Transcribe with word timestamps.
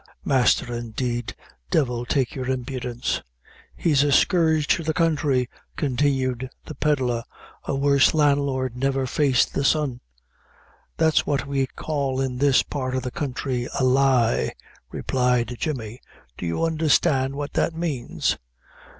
Masther, 0.25 0.73
indeed! 0.73 1.35
Divil 1.69 2.07
take 2.07 2.33
your 2.33 2.49
impidence!" 2.49 3.21
"He's 3.75 4.01
a 4.01 4.11
scourge 4.11 4.65
to 4.69 4.81
the 4.81 4.95
counthry," 4.95 5.47
continued 5.75 6.49
the 6.65 6.73
pedlar; 6.73 7.23
"a 7.65 7.75
worse 7.75 8.15
landlord 8.15 8.75
never 8.75 9.05
faced 9.05 9.53
the 9.53 9.63
sun." 9.63 10.01
"That's 10.97 11.27
what 11.27 11.45
we 11.45 11.67
call 11.67 12.19
in 12.19 12.39
this 12.39 12.63
part 12.63 12.95
of 12.95 13.03
the 13.03 13.11
counthry 13.11 13.67
a 13.79 13.83
lie," 13.83 14.53
replied 14.89 15.55
Jemmy. 15.59 16.01
"Do 16.35 16.47
you 16.47 16.63
understand 16.65 17.35
what 17.35 17.53
that 17.53 17.75
manes?" 17.75 18.39